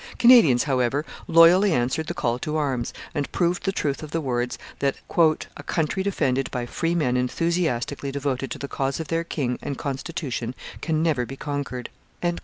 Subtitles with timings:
[0.17, 4.57] Canadians, however, loyally answered the call to arms, and proved the truth of the words
[4.79, 9.59] that 'a country defended by free men enthusiastically devoted to the cause of their king
[9.61, 11.91] and constitution can never be conquered.'